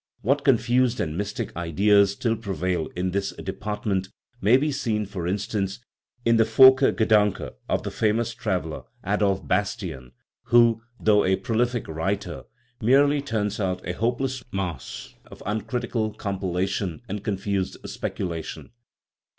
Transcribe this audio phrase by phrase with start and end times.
[0.21, 4.09] What confused and mystic ideas still prevail in this department
[4.41, 5.79] may be seen, for instance,
[6.25, 10.13] in the Volkergedanke of the famous traveller, Adolf Bastian,
[10.45, 12.45] who, though a prolific writer,
[12.79, 16.67] 103 THE RIDDLE OF THE UNIVERSE merely turns out a hopeless mass of uncritical compila
[16.67, 18.71] tion and confused speculation.